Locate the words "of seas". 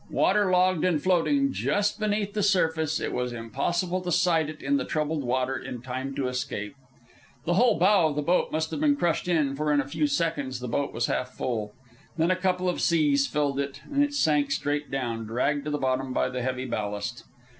12.67-13.27